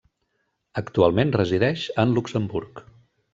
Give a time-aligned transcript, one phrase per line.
[0.81, 2.83] Actualment resideix en Luxemburg.